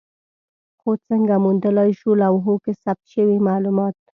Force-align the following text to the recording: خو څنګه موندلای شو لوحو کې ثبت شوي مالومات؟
خو 0.79 0.89
څنګه 1.07 1.35
موندلای 1.45 1.89
شو 1.99 2.11
لوحو 2.23 2.53
کې 2.63 2.73
ثبت 2.83 3.05
شوي 3.13 3.37
مالومات؟ 3.47 3.95